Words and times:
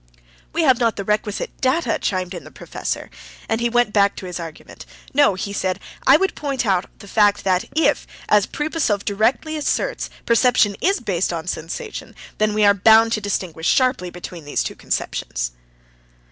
"We 0.51 0.63
have 0.63 0.79
not 0.79 0.95
the 0.95 1.03
requisite 1.03 1.51
data," 1.61 1.99
chimed 1.99 2.33
in 2.33 2.43
the 2.43 2.49
professor, 2.49 3.11
and 3.47 3.61
he 3.61 3.69
went 3.69 3.93
back 3.93 4.15
to 4.15 4.25
his 4.25 4.39
argument. 4.39 4.87
"No," 5.13 5.35
he 5.35 5.53
said; 5.53 5.79
"I 6.07 6.17
would 6.17 6.33
point 6.33 6.65
out 6.65 6.85
the 6.97 7.07
fact 7.07 7.43
that 7.43 7.65
if, 7.75 8.07
as 8.27 8.47
Pripasov 8.47 9.05
directly 9.05 9.55
asserts, 9.57 10.09
perception 10.25 10.75
is 10.81 11.01
based 11.01 11.31
on 11.31 11.45
sensation, 11.45 12.15
then 12.39 12.55
we 12.55 12.65
are 12.65 12.73
bound 12.73 13.11
to 13.11 13.21
distinguish 13.21 13.67
sharply 13.69 14.09
between 14.09 14.43
these 14.43 14.63
two 14.63 14.75
conceptions." 14.75 15.51